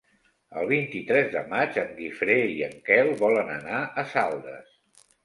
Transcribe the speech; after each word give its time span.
El 0.59 0.63
vint-i-tres 0.69 1.27
de 1.35 1.43
maig 1.51 1.77
en 1.81 1.91
Guifré 1.99 2.37
i 2.53 2.55
en 2.69 2.73
Quel 2.87 3.11
volen 3.21 3.53
anar 3.59 3.83
a 3.85 4.07
Saldes. 4.15 4.73